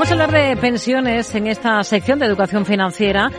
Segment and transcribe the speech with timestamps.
[0.00, 3.30] Vamos a hablar de pensiones en esta sección de educación financiera,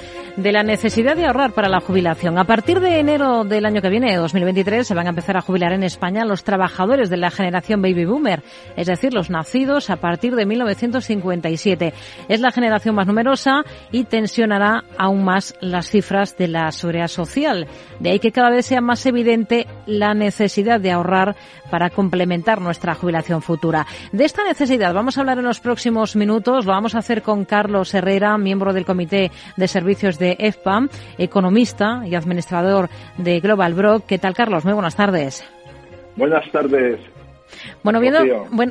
[0.41, 2.37] de la necesidad de ahorrar para la jubilación.
[2.37, 5.73] A partir de enero del año que viene, 2023, se van a empezar a jubilar
[5.73, 8.43] en España los trabajadores de la generación baby boomer,
[8.75, 11.93] es decir, los nacidos a partir de 1957.
[12.27, 17.67] Es la generación más numerosa y tensionará aún más las cifras de la seguridad social.
[17.99, 21.35] De ahí que cada vez sea más evidente la necesidad de ahorrar
[21.69, 23.87] para complementar nuestra jubilación futura.
[24.11, 27.45] De esta necesidad vamos a hablar en los próximos minutos lo vamos a hacer con
[27.45, 34.05] Carlos Herrera, miembro del Comité de Servicios de EFPAM, economista y administrador de Global Brock.
[34.05, 34.65] ¿Qué tal, Carlos?
[34.65, 35.43] Muy buenas tardes.
[36.15, 36.99] Buenas tardes.
[37.83, 38.19] Bueno, viendo,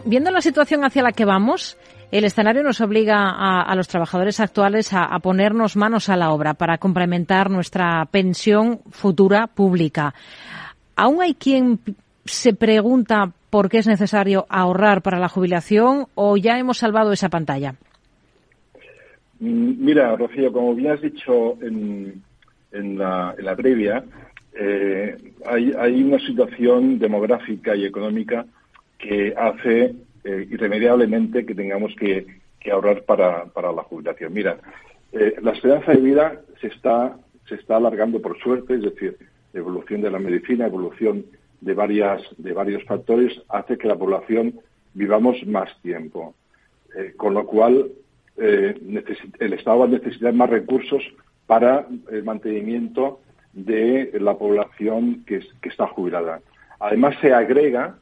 [0.05, 1.77] viendo la situación hacia la que vamos,
[2.10, 6.78] el escenario nos obliga a, los trabajadores actuales a, ponernos manos a la obra para
[6.78, 10.14] complementar nuestra pensión futura pública.
[10.97, 11.80] Aún hay quien
[12.24, 17.28] se pregunta por qué es necesario ahorrar para la jubilación o ya hemos salvado esa
[17.28, 17.74] pantalla?
[19.41, 22.22] Mm, mira, Rocío, como bien has dicho en,
[22.98, 24.05] la, previa,
[24.55, 28.44] eh, hay, una situación demográfica y económica
[28.98, 32.27] que hace eh, irremediablemente que tengamos que,
[32.70, 34.34] ahorrar para, la jubilación.
[34.34, 34.58] Mira,
[35.12, 37.16] eh, la esperanza de vida se está,
[37.48, 39.16] se está alargando por suerte, es decir,
[39.55, 41.24] evolución de la medicina, evolución
[41.62, 44.61] de, varias, de varios factores hace que la población
[44.92, 46.34] vivamos más tiempo.
[47.16, 47.92] Con lo cual,
[48.41, 48.74] eh,
[49.38, 51.02] el Estado va a necesitar más recursos
[51.46, 53.20] para el mantenimiento
[53.52, 56.41] de la población que, está jubilada.
[56.78, 57.96] Además, se agrega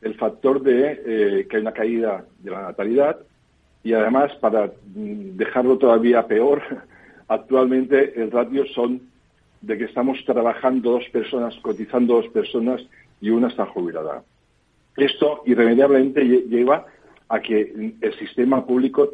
[0.00, 3.18] el factor de eh, que hay una caída de la natalidad
[3.82, 6.62] y además, para mm, dejarlo todavía peor,
[7.28, 9.02] actualmente el ratio son
[9.60, 12.82] de que estamos trabajando dos personas, cotizando dos personas
[13.20, 14.22] y una está jubilada.
[14.96, 16.86] Esto irremediablemente lleva
[17.28, 19.10] a que el sistema público,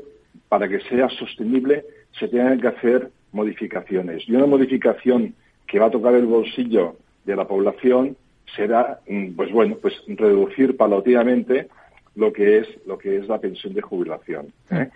[0.48, 1.84] para que sea sostenible,
[2.18, 4.28] se tengan que hacer modificaciones.
[4.28, 5.34] Y una modificación
[5.66, 8.16] que va a tocar el bolsillo de la población
[8.56, 11.68] será, mm, pues bueno, pues reducir paulatinamente
[12.16, 14.52] lo que es lo que es la pensión de jubilación.
[14.70, 14.88] ¿eh?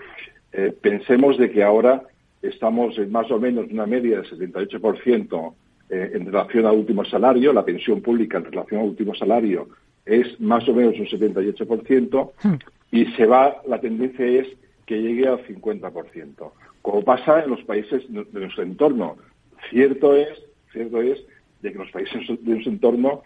[0.52, 2.02] Eh, pensemos de que ahora
[2.42, 5.54] estamos en más o menos una media del 78%
[5.90, 9.68] eh, en relación al último salario, la pensión pública en relación al último salario
[10.04, 12.54] es más o menos un 78% hmm.
[12.90, 14.48] y se va, la tendencia es
[14.86, 16.52] que llegue al 50%,
[16.82, 19.16] como pasa en los países de nuestro entorno.
[19.70, 20.28] Cierto es,
[20.72, 21.18] cierto es
[21.62, 23.22] de que en los países de nuestro entorno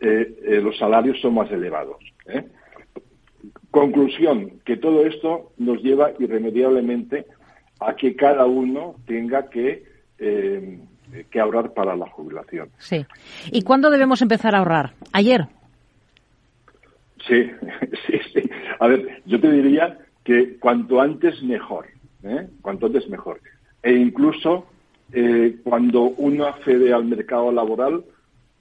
[0.00, 1.98] eh, eh, los salarios son más elevados.
[3.70, 7.26] Conclusión, que todo esto nos lleva irremediablemente
[7.80, 9.84] a que cada uno tenga que,
[10.18, 10.78] eh,
[11.30, 12.68] que ahorrar para la jubilación.
[12.78, 13.06] Sí.
[13.50, 14.92] ¿Y cuándo debemos empezar a ahorrar?
[15.12, 15.46] ¿Ayer?
[17.26, 17.50] Sí,
[18.06, 18.50] sí, sí.
[18.78, 19.98] A ver, yo te diría
[20.58, 21.86] cuanto antes mejor,
[22.22, 22.48] ¿eh?
[22.62, 23.40] cuanto antes mejor.
[23.82, 24.66] E incluso
[25.12, 28.04] eh, cuando uno accede al mercado laboral,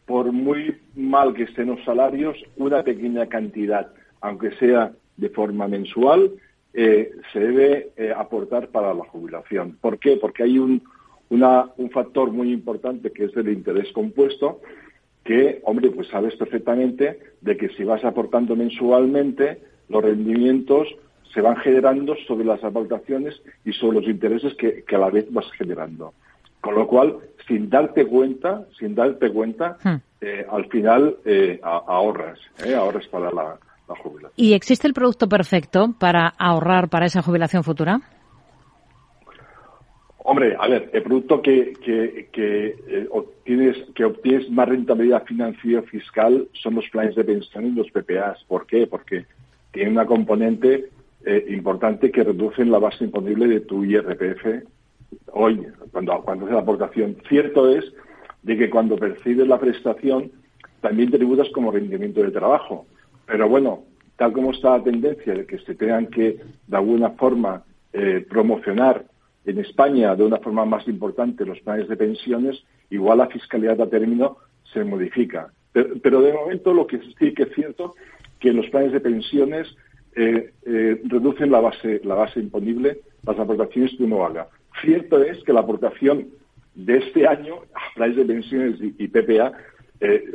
[0.05, 3.91] por muy mal que estén los salarios, una pequeña cantidad,
[4.21, 6.31] aunque sea de forma mensual,
[6.73, 9.77] eh, se debe aportar para la jubilación.
[9.81, 10.17] ¿Por qué?
[10.17, 10.81] Porque hay un,
[11.29, 14.61] un factor muy importante que es el interés compuesto,
[15.23, 19.59] que, hombre, pues sabes perfectamente de que si vas aportando mensualmente,
[19.89, 20.87] los rendimientos
[21.33, 25.49] se van generando sobre las aportaciones y sobre los intereses que, a la vez vas
[25.57, 26.13] generando.
[26.61, 27.17] Con lo cual,
[27.47, 29.95] sin darte cuenta, sin darte cuenta, hmm.
[30.21, 31.17] eh, al final
[31.63, 32.39] ahorras,
[32.75, 33.57] ahorras para la,
[34.35, 38.01] ¿Y existe el producto perfecto para ahorrar para esa jubilación futura?
[40.19, 45.81] Hombre, a ver, el producto que, que, que, eh, obtienes, que obtienes más rentabilidad financiera
[45.83, 48.43] fiscal son los planes de pensión y los PPAs.
[48.47, 48.85] ¿Por qué?
[48.85, 49.25] Porque
[49.71, 50.89] tienen una componente
[51.25, 54.63] eh, importante que reduce la base imponible de tu IRPF
[55.33, 57.17] hoy, cuando, cuando haces la aportación.
[57.27, 57.85] Cierto es
[58.43, 60.31] de que cuando percibes la prestación,
[60.81, 62.85] también tributas como rendimiento de trabajo.
[63.25, 63.83] Pero bueno,
[64.15, 67.63] tal como está la tendencia de que se tengan que, de alguna forma,
[67.93, 69.05] eh, promocionar
[69.45, 73.89] en España de una forma más importante los planes de pensiones, igual la fiscalidad a
[73.89, 74.37] término
[74.73, 75.51] se modifica.
[75.71, 77.95] Pero, de momento lo que sí que es cierto
[78.39, 79.67] que los planes de pensiones
[80.15, 84.47] eh, eh, reducen la base, la base imponible, las aportaciones que uno haga.
[84.81, 86.27] Cierto es que la aportación
[86.75, 89.51] de este año a planes de pensiones y, PPA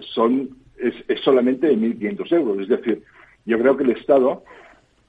[0.00, 2.60] son es, solamente de 1.500 euros.
[2.60, 3.02] Es decir,
[3.46, 4.44] yo creo que el Estado,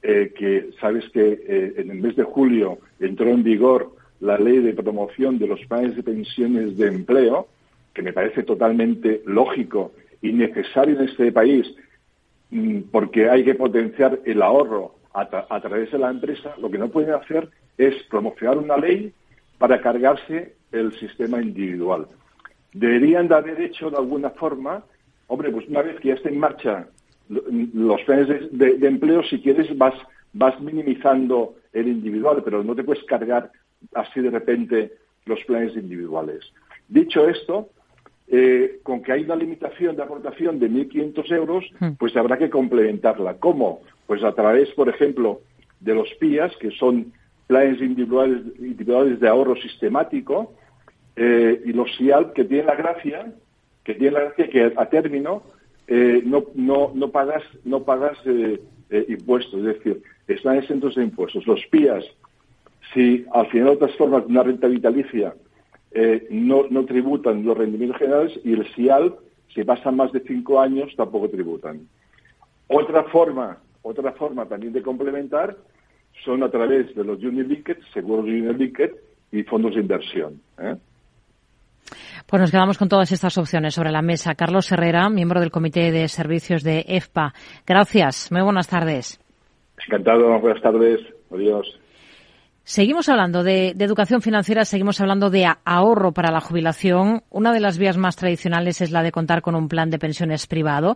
[0.01, 4.59] eh, que sabes que eh, en el mes de julio entró en vigor la ley
[4.59, 7.47] de promoción de los planes de pensiones de empleo,
[7.93, 11.65] que me parece totalmente lógico y necesario en este país,
[12.91, 17.13] porque hay que potenciar el ahorro a, través de la empresa, lo que no pueden
[17.13, 19.13] hacer es promocionar una ley
[19.57, 22.07] para cargarse el sistema individual.
[22.73, 24.83] Deberían de haber hecho de alguna forma,
[25.27, 26.87] hombre, pues una vez que ya está en marcha
[27.29, 29.95] los planes de, empleo, si quieres, vas,
[30.33, 33.51] vas minimizando el individual, pero no te puedes cargar
[33.93, 34.93] así de repente
[35.25, 36.41] los planes individuales.
[36.87, 37.69] Dicho esto,
[38.27, 41.91] eh, con que hay una limitación de aportación de 1.500 euros, hmm.
[41.99, 43.35] pues habrá que complementarla.
[43.35, 43.81] ¿Cómo?
[44.07, 45.41] Pues a través, por ejemplo,
[45.79, 47.13] de los PIAs, que son
[47.45, 50.53] planes individuales, individuales de ahorro sistemático,
[51.15, 53.31] eh, y los SIAL, que tienen la gracia,
[53.83, 55.43] que tienen la gracia que a término
[55.87, 58.17] eh, no, no, no pagas, no pagas
[59.07, 61.45] impuestos, es decir, están exentos de impuestos.
[61.45, 62.05] Los PIAs,
[62.93, 65.35] si al final de otras formas de una renta vitalicia
[65.97, 69.15] eh, no, no tributan los rendimientos generales y el SIAL,
[69.53, 71.87] si pasan más de cinco años, tampoco tributan.
[72.67, 75.55] Otra forma, otra forma también de complementar
[76.25, 78.91] son a través de los Junior Linked, seguros Junior Linked
[79.31, 80.41] y fondos de inversión.
[80.59, 80.75] ¿eh?
[82.25, 84.35] Pues nos quedamos con todas estas opciones sobre la mesa.
[84.35, 87.33] Carlos Herrera, miembro del Comité de Servicios de EFPA.
[87.65, 88.33] Gracias.
[88.33, 89.17] Muy buenas tardes.
[89.87, 90.39] Encantado.
[90.39, 90.99] Buenas tardes.
[91.31, 91.79] Adiós.
[92.67, 97.21] Seguimos hablando de, educación financiera, seguimos hablando de ahorro para la jubilación.
[97.29, 100.47] Una de las vías más tradicionales es la de contar con un plan de pensiones
[100.47, 100.95] privado.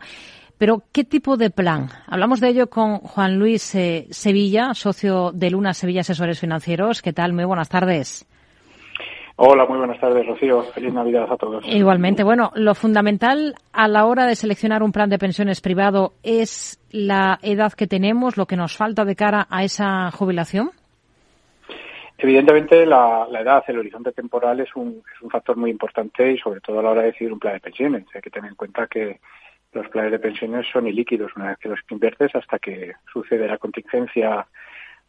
[0.57, 1.89] Pero, ¿qué tipo de plan?
[2.07, 7.03] Hablamos de ello con Juan Luis eh, Sevilla, socio de Luna Sevilla Asesores Financieros.
[7.03, 7.33] ¿Qué tal?
[7.33, 8.27] Muy buenas tardes.
[9.35, 10.63] Hola, muy buenas tardes, Rocío.
[10.73, 11.63] Feliz Navidad a todos.
[11.67, 12.23] Igualmente.
[12.23, 17.37] Bueno, lo fundamental a la hora de seleccionar un plan de pensiones privado es la
[17.43, 20.71] edad que tenemos, lo que nos falta de cara a esa jubilación.
[22.21, 26.59] Evidentemente, la, edad, el horizonte temporal es un, es un factor muy importante y sobre
[26.59, 28.05] todo a la hora de decidir un plan de pensiones.
[28.13, 29.21] Hay que tener en cuenta que
[29.71, 33.57] los planes de pensiones son ilíquidos una vez que los inviertes hasta que sucede la
[33.57, 34.45] contingencia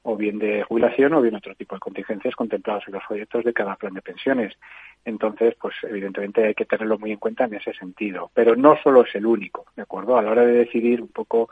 [0.03, 3.53] o bien de jubilación o bien otro tipo de contingencias contempladas en los proyectos de
[3.53, 4.55] cada plan de pensiones.
[5.05, 8.31] Entonces, pues evidentemente hay que tenerlo muy en cuenta en ese sentido.
[8.35, 10.17] Pero no solo es el único, ¿de acuerdo?
[10.17, 11.51] A la hora de decidir un poco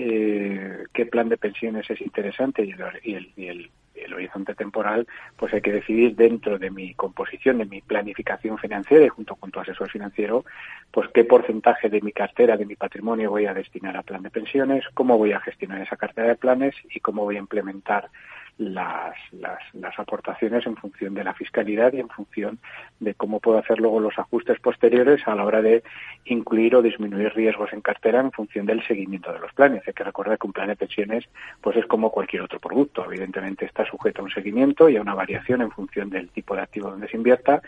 [0.00, 5.72] eh, qué plan de pensiones es interesante y el, el horizonte temporal, pues hay que
[5.72, 10.44] decidir dentro de mi composición, de mi planificación financiera y junto con tu asesor financiero,
[10.92, 14.30] pues qué porcentaje de mi cartera, de mi patrimonio voy a destinar a plan de
[14.30, 18.08] pensiones, cómo voy a gestionar esa cartera de planes y cómo voy a implementar
[18.58, 22.58] las, las, las, aportaciones en función de la fiscalidad y en función
[22.98, 25.84] de cómo puedo hacer luego los ajustes posteriores a la hora de
[26.24, 29.82] incluir o disminuir riesgos en cartera en función del seguimiento de los planes.
[29.86, 31.24] Hay que recordar que un plan de pensiones
[31.60, 33.04] pues es como cualquier otro producto.
[33.04, 36.62] Evidentemente está sujeto a un seguimiento y a una variación en función del tipo de
[36.62, 37.62] activo donde se invierta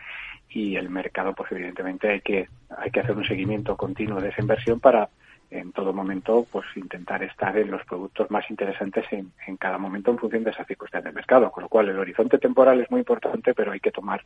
[0.48, 4.40] y el mercado pues evidentemente hay que hay que hacer un seguimiento continuo de esa
[4.40, 5.08] inversión para
[5.50, 10.11] en todo momento pues intentar estar en los productos más interesantes en, en, cada momento
[10.11, 11.50] en función de esa circunstancia del mercado.
[11.50, 14.23] Con lo cual el horizonte temporal es muy importante, pero hay que tomar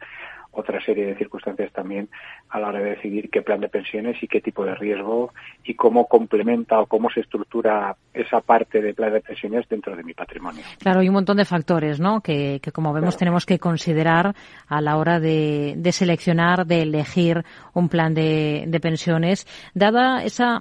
[0.53, 2.09] otra serie de circunstancias también
[2.50, 5.32] a la hora de decidir qué plan de pensiones y qué tipo de riesgo
[5.65, 10.05] y cómo complementa o cómo se estructura esa parte de plan de pensiones dentro de
[10.05, 10.62] mi patrimonio.
[10.79, 12.21] Claro, hay un montón de factores, ¿no?
[12.21, 14.35] Que, que como vemos tenemos que considerar
[14.69, 20.61] a la hora de, de seleccionar, de elegir un plan de, de pensiones, dada esa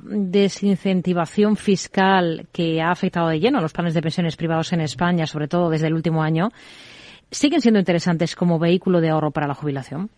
[0.53, 5.25] desincentivación fiscal que ha afectado de lleno a los planes de pensiones privados en España,
[5.25, 6.49] sobre todo desde el último año,
[7.31, 10.09] ¿siguen siendo interesantes como vehículo de ahorro para la jubilación?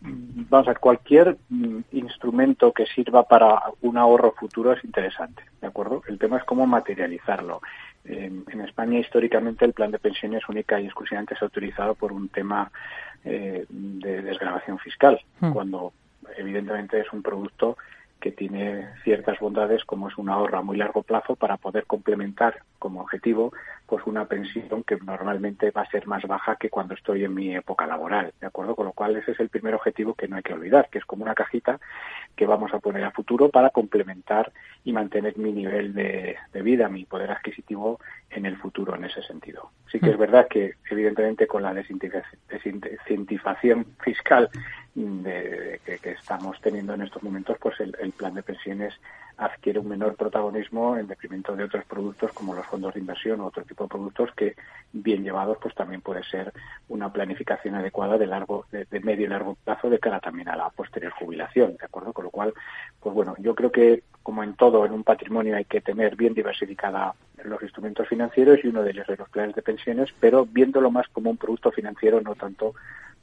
[0.00, 5.66] Vamos a ver, cualquier mm, instrumento que sirva para un ahorro futuro es interesante, ¿de
[5.66, 6.02] acuerdo?
[6.06, 7.62] El tema es cómo materializarlo.
[8.04, 12.28] En, España, históricamente, el plan de pensiones única y exclusivamente se ha utilizado por un
[12.28, 12.70] tema
[13.24, 15.52] eh, de desgrabación fiscal, hmm.
[15.52, 15.94] cuando
[16.36, 17.78] evidentemente es un producto
[18.24, 22.62] que tiene ciertas bondades como es un ahorro a muy largo plazo para poder complementar
[22.78, 23.52] como objetivo
[23.94, 27.54] pues una pensión que normalmente va a ser más baja que cuando estoy en mi
[27.54, 28.74] época laboral, ¿de acuerdo?
[28.74, 31.04] Con lo cual ese es el primer objetivo que no hay que olvidar, que es
[31.04, 31.78] como una cajita
[32.34, 34.50] que vamos a poner a futuro para complementar
[34.82, 39.70] y mantener mi nivel de, vida, mi poder adquisitivo en el futuro en ese sentido.
[39.86, 40.20] Sí que es mm.
[40.20, 44.50] verdad que evidentemente con la desincentivación fiscal
[44.96, 48.92] de, que, estamos teniendo en estos momentos, pues el, el plan de pensiones
[49.36, 53.46] adquiere un menor protagonismo en detrimento de otros productos como los fondos de inversión o
[53.46, 54.54] otro tipo de productos que
[54.92, 56.52] bien llevados pues también puede ser
[56.88, 60.70] una planificación adecuada de largo de, medio y largo plazo de cara también a la
[60.70, 62.54] posterior jubilación de acuerdo con lo cual
[63.00, 66.34] pues bueno yo creo que como en todo en un patrimonio hay que tener bien
[66.34, 70.90] diversificada los instrumentos financieros y uno de ellos es los planes de pensiones pero viéndolo
[70.90, 72.74] más como un producto financiero no tanto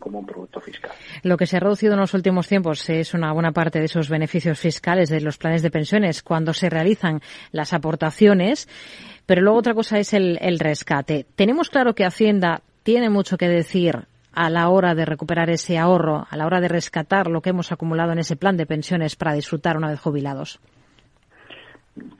[0.02, 0.92] como un producto fiscal.
[1.24, 4.10] Lo que se ha reducido en los últimos tiempos es una buena parte de esos
[4.10, 7.22] beneficios fiscales de los planes de pensiones cuando se realizan
[7.54, 8.68] las aportaciones,
[9.26, 11.26] pero luego otra cosa es el, el rescate.
[11.36, 16.26] Tenemos claro que Hacienda tiene mucho que decir a la hora de recuperar ese ahorro,
[16.30, 19.34] a la hora de rescatar lo que hemos acumulado en ese plan de pensiones para
[19.34, 20.60] disfrutar una vez jubilados?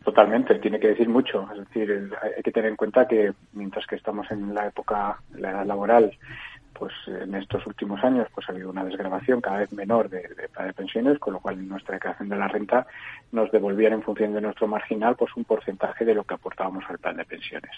[0.04, 1.48] Totalmente, tiene que decir mucho.
[1.54, 5.52] Es decir, hay que tener en cuenta que mientras que estamos en la época, la
[5.52, 6.12] edad laboral,
[6.74, 10.74] pues en estos últimos años pues ha habido una desgrabación cada vez menor de, de,
[10.74, 12.88] pensiones, con lo cual nuestra declaración de la renta
[13.32, 17.00] nos devolvían en función de nuestro marginal pues un porcentaje de lo que aportábamos al
[17.00, 17.72] plan de pensiones.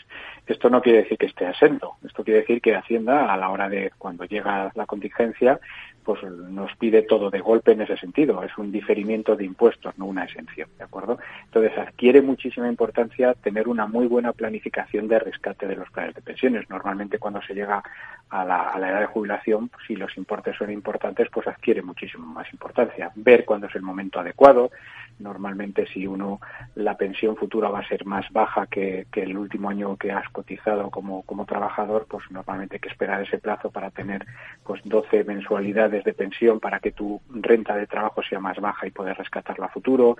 [0.45, 3.69] Esto no quiere decir que esté asento, esto quiere decir que Hacienda a la hora
[3.69, 5.59] de cuando llega la contingencia
[6.03, 8.43] pues nos pide todo de golpe en ese sentido.
[8.43, 11.17] Es un diferimiento de impuestos, no una exención, ¿de acuerdo?
[11.45, 16.21] Entonces adquiere muchísima importancia tener una muy buena planificación de rescate de los planes de
[16.21, 16.69] pensiones.
[16.69, 17.81] Normalmente cuando se llega
[18.29, 21.81] a la, a la edad de jubilación, pues, si los importes son importantes, pues adquiere
[21.81, 23.11] muchísimo más importancia.
[23.15, 24.71] Ver cuándo es el momento adecuado.
[25.19, 26.41] Normalmente si uno,
[26.75, 30.89] la pensión futura va a ser más baja que, el último año que has cotizado
[30.89, 34.25] como, como trabajador, pues normalmente hay que esperar ese plazo para tener
[34.63, 38.91] pues 12 mensualidades de pensión para que tu renta de trabajo sea más baja y
[38.91, 40.17] poder rescatarlo a futuro.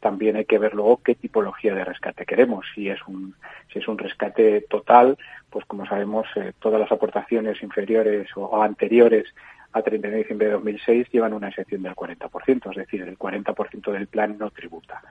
[0.00, 2.64] También hay que ver luego qué tipología de rescate queremos.
[2.74, 3.34] Si es un,
[3.72, 5.18] si es un rescate total,
[5.50, 9.26] pues como sabemos, eh, todas las aportaciones inferiores o, anteriores
[9.72, 13.92] a 31 de diciembre de 2006 llevan una excepción del 40%, es decir, el 40%
[13.92, 15.02] del plan no tributa.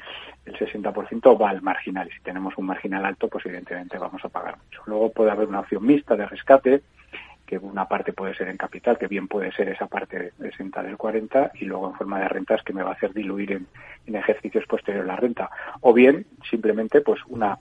[0.46, 4.30] El 60% va al marginal y si tenemos un marginal alto, pues evidentemente vamos a
[4.30, 4.82] pagar mucho.
[4.88, 6.82] Luego puede haber una opción mixta de rescate
[7.46, 10.98] que una parte puede ser en capital, que bien puede ser esa parte exenta del
[10.98, 13.68] 40, y luego en forma de rentas que me va a hacer diluir en,
[14.16, 15.50] ejercicios posteriores la renta.
[15.82, 17.58] O bien, simplemente, pues una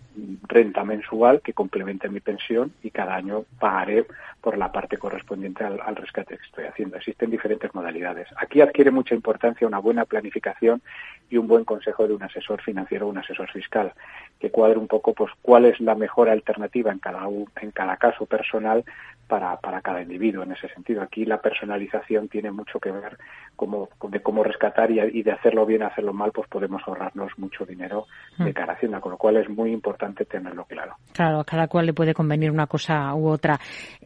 [0.46, 4.06] renta mensual que complemente mi pensión y cada año pagaré
[4.40, 6.96] por la parte correspondiente al, rescate que estoy haciendo.
[6.96, 8.28] Existen diferentes modalidades.
[8.36, 10.82] Aquí adquiere mucha importancia una buena planificación
[11.28, 13.92] y un buen consejo de un asesor financiero o un asesor fiscal,
[14.38, 17.26] que cuadre un poco pues cuál es la mejor alternativa en cada,
[17.60, 18.84] en cada caso personal
[19.26, 21.02] para cada individuo en ese sentido.
[21.02, 23.18] Aquí la personalización tiene mucho que ver
[23.56, 28.06] cómo, de cómo rescatar y, de hacerlo bien, hacerlo mal, pues podemos ahorrarnos mucho dinero
[28.38, 28.52] de mm.
[28.52, 30.96] cara a Hacienda, con lo cual es muy importante tenerlo claro.
[31.12, 33.58] Claro, a cada cual le puede convenir una cosa u otra.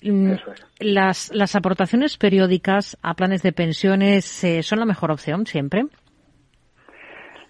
[0.03, 0.33] Mm,
[0.81, 5.87] las, las aportaciones periódicas a planes de pensiones eh, son la mejor opción siempre.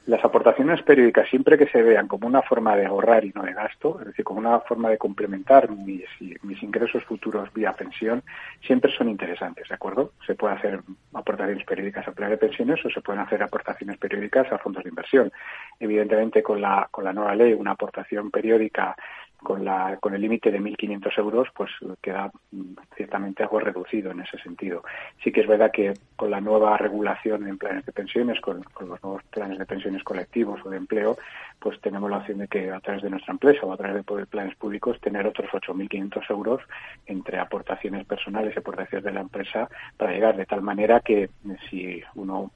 [0.09, 3.53] Las aportaciones periódicas, siempre que se vean como una forma de ahorrar y no de
[3.53, 6.07] gasto, es decir, como una forma de complementar mis,
[6.41, 8.23] mis ingresos futuros vía pensión,
[8.67, 10.13] siempre son interesantes, ¿de acuerdo?
[10.27, 10.81] Se puede hacer
[11.13, 14.89] aportaciones periódicas a plan de pensiones o se pueden hacer aportaciones periódicas a fondos de
[14.89, 15.31] inversión.
[15.79, 18.97] Evidentemente, con la, con la nueva ley, una aportación periódica
[19.43, 21.71] con, la, con el límite de 1.500 euros, pues
[22.03, 24.83] queda mm, ciertamente algo reducido en ese sentido.
[25.23, 29.03] Sí que es verdad que con la nueva regulación en planes de pensiones, con, los
[29.03, 31.17] nuevos planes de pensiones colectivos o de empleo,
[31.59, 34.27] pues tenemos la opción de que a través de nuestra empresa o a través de
[34.27, 36.63] planes públicos tener otros 8.500 euros
[37.07, 41.31] entre aportaciones personales y aportaciones de la empresa para llegar de tal manera que
[41.69, 42.51] si uno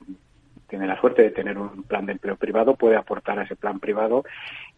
[0.72, 3.78] tiene la suerte de tener un plan de empleo privado, puede aportar a ese plan
[3.78, 4.24] privado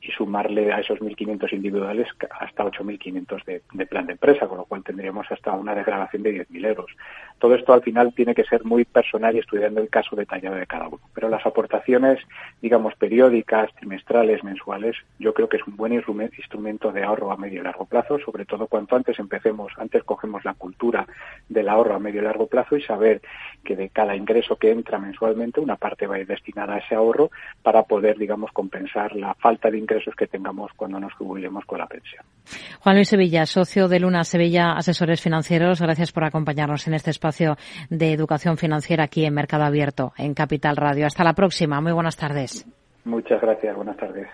[0.00, 2.08] y sumarle a esos 1.500 individuales
[2.40, 6.46] hasta 8.500 de, de plan de empresa, con lo cual tendríamos hasta una degradación de
[6.48, 6.90] 10.000 euros.
[7.38, 10.66] Todo esto al final tiene que ser muy personal y estudiando el caso detallado de
[10.66, 10.98] cada uno.
[11.14, 12.18] Pero las aportaciones,
[12.60, 17.60] digamos, periódicas, trimestrales, mensuales, yo creo que es un buen instrumento de ahorro a medio
[17.60, 21.06] y largo plazo, sobre todo cuanto antes empecemos, antes cogemos la cultura
[21.48, 23.22] del ahorro a medio y largo plazo y saber
[23.62, 27.30] que de cada ingreso que entra mensualmente, parte va a ir destinada a ese ahorro
[27.62, 31.86] para poder, digamos, compensar la falta de ingresos que tengamos cuando nos jubilemos con la
[31.86, 32.24] pensión.
[32.80, 37.56] Juan Luis Sevilla, socio de Luna Sevilla Asesores Financieros, gracias por acompañarnos en este espacio
[37.90, 41.04] de educación financiera aquí en Mercado Abierto, en Capital Radio.
[41.04, 41.82] Hasta la próxima.
[41.82, 42.66] Muy buenas tardes.
[43.04, 43.76] Muchas gracias.
[43.76, 44.28] Buenas tardes.